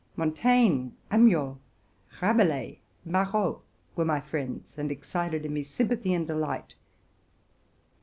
Montaigne, 0.15 0.93
Amyot, 1.11 1.57
Rabelais, 2.23 2.79
~"Marot, 3.05 3.61
were 3.95 4.03
my 4.03 4.19
friends, 4.19 4.75
and 4.79 4.91
excited 4.91 5.45
in 5.45 5.53
me 5.53 5.61
sympathy 5.61 6.11
and 6.11 6.25
delight. 6.25 6.73